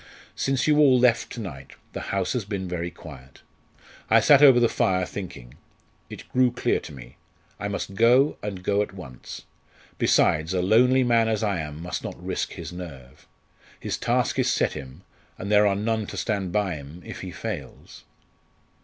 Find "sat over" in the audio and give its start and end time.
4.19-4.59